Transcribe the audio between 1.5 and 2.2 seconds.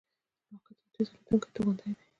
توغندی دی